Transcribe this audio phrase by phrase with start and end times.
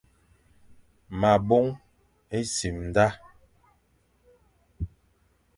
[1.19, 3.07] Ma bôn-e-simda,